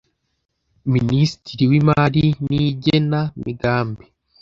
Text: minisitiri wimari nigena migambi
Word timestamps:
minisitiri 0.93 1.63
wimari 1.71 2.23
nigena 2.45 3.19
migambi 3.43 4.05